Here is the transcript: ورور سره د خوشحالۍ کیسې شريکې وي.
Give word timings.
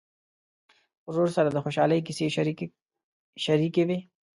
ورور 1.09 1.29
سره 1.35 1.49
د 1.51 1.57
خوشحالۍ 1.63 1.99
کیسې 2.07 2.25
شريکې 3.45 3.83
وي. 3.87 3.99